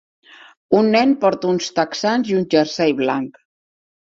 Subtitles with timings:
[0.77, 3.39] Un nen porta uns texans i un jersei blanc.